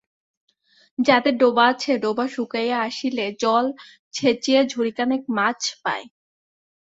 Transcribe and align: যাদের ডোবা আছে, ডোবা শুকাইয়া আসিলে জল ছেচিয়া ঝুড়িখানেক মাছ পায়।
যাদের 0.99 1.33
ডোবা 1.37 1.65
আছে, 1.67 1.91
ডোবা 1.97 2.25
শুকাইয়া 2.27 2.77
আসিলে 2.81 3.25
জল 3.39 3.65
ছেচিয়া 4.13 4.61
ঝুড়িখানেক 4.63 5.21
মাছ 5.37 5.61
পায়। 5.83 6.05